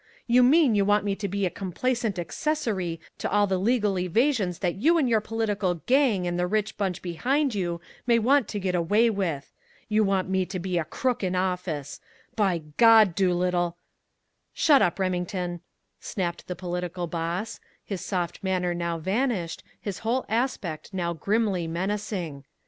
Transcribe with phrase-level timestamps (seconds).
[0.25, 4.57] "You mean you want me to be a complacent accessory to all the legal evasions
[4.57, 8.59] that you and your political gang and the rich bunch behind you may want to
[8.59, 9.53] get away with!
[9.89, 11.99] You want me to be a crook in office!
[12.35, 13.77] By God, Doolittle"
[14.63, 15.61] "Shut up, Remington,"
[15.99, 22.43] snapped the political boss, his soft manner now vanished, his whole aspect now grimly menacing.